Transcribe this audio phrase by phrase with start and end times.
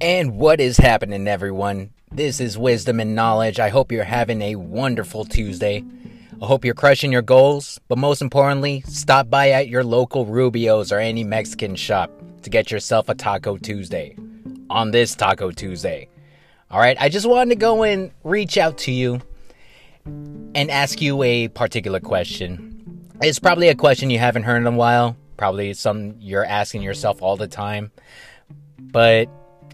[0.00, 1.90] And what is happening, everyone?
[2.10, 3.60] This is Wisdom and Knowledge.
[3.60, 5.84] I hope you're having a wonderful Tuesday.
[6.40, 10.92] I hope you're crushing your goals, but most importantly, stop by at your local Rubio's
[10.92, 12.10] or any Mexican shop
[12.42, 14.16] to get yourself a Taco Tuesday
[14.70, 16.08] on this Taco Tuesday.
[16.70, 19.20] All right, I just wanted to go and reach out to you
[20.06, 23.10] and ask you a particular question.
[23.20, 27.20] It's probably a question you haven't heard in a while, probably some you're asking yourself
[27.20, 27.90] all the time.
[28.78, 29.28] But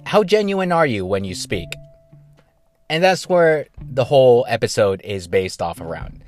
[0.06, 1.69] how genuine are you when you speak?
[2.88, 6.23] And that's where the whole episode is based off around.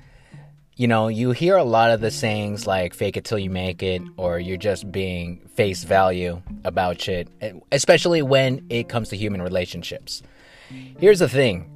[0.75, 3.81] You know, you hear a lot of the sayings like fake it till you make
[3.83, 9.17] it, or you're just being face value about shit, eh, especially when it comes to
[9.17, 10.23] human relationships.
[10.99, 11.71] Here's the thing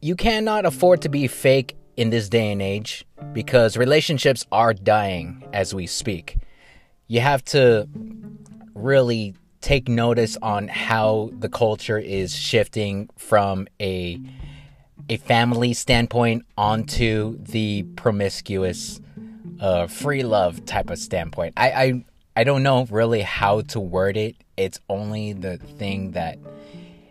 [0.00, 5.44] you cannot afford to be fake in this day and age because relationships are dying
[5.52, 6.38] as we speak.
[7.08, 7.86] You have to
[8.74, 14.20] really take notice on how the culture is shifting from a
[15.08, 19.00] a family standpoint onto the promiscuous
[19.60, 21.54] uh, free love type of standpoint.
[21.56, 22.04] I, I
[22.36, 24.36] I don't know really how to word it.
[24.56, 26.38] It's only the thing that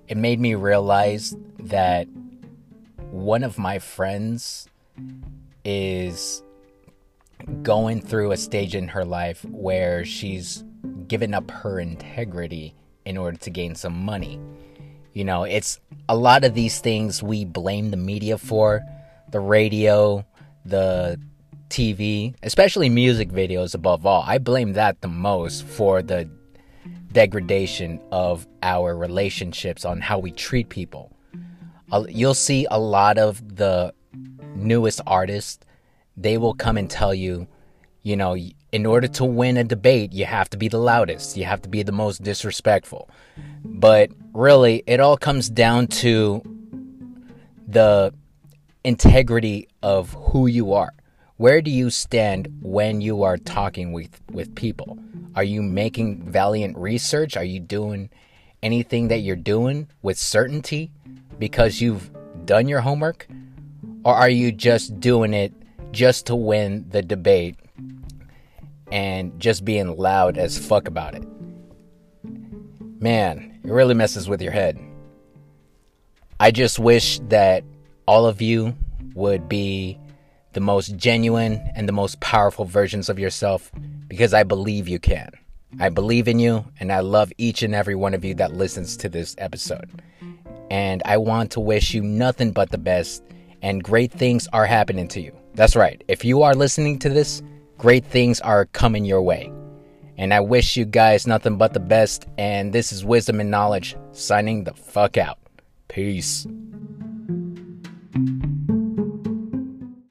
[0.08, 2.08] it made me realize that
[3.11, 4.67] one of my friends
[5.63, 6.43] is
[7.61, 10.63] going through a stage in her life where she's
[11.12, 12.73] given up her integrity
[13.04, 14.40] in order to gain some money.
[15.12, 18.81] You know, it's a lot of these things we blame the media for
[19.30, 20.26] the radio,
[20.64, 21.20] the
[21.67, 24.23] TV, especially music videos above all.
[24.26, 26.30] I blame that the most for the
[27.12, 31.12] degradation of our relationships on how we treat people.
[32.08, 33.94] You'll see a lot of the
[34.56, 35.59] newest artists,
[36.16, 37.50] they will come and tell you,
[38.03, 38.35] you know,
[38.71, 41.69] in order to win a debate, you have to be the loudest, you have to
[41.69, 43.09] be the most disrespectful.
[43.63, 46.42] But really, it all comes down to
[47.67, 48.14] the
[48.83, 50.93] integrity of who you are.
[51.37, 54.97] Where do you stand when you are talking with, with people?
[55.36, 57.37] Are you making valiant research?
[57.37, 58.09] Are you doing
[58.61, 60.92] anything that you're doing with certainty
[61.39, 62.11] because you've
[62.45, 63.27] done your homework?
[64.03, 65.53] Or are you just doing it
[65.92, 67.58] just to win the debate
[68.91, 71.23] and just being loud as fuck about it?
[72.99, 74.79] Man, it really messes with your head.
[76.39, 77.63] I just wish that
[78.07, 78.75] all of you
[79.13, 79.99] would be
[80.53, 83.71] the most genuine and the most powerful versions of yourself
[84.07, 85.31] because I believe you can.
[85.79, 88.97] I believe in you and I love each and every one of you that listens
[88.97, 89.89] to this episode.
[90.69, 93.23] And I want to wish you nothing but the best
[93.61, 95.35] and great things are happening to you.
[95.53, 96.03] That's right.
[96.08, 97.41] If you are listening to this,
[97.81, 99.52] great things are coming your way.
[100.15, 102.27] And I wish you guys nothing but the best.
[102.37, 105.39] And this is Wisdom and Knowledge signing the fuck out.
[105.87, 106.45] Peace.